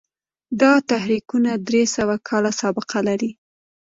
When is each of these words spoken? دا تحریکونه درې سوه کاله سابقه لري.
دا 0.61 0.73
تحریکونه 0.91 1.51
درې 1.67 1.83
سوه 1.95 2.15
کاله 2.29 2.51
سابقه 2.61 2.99
لري. 3.07 3.31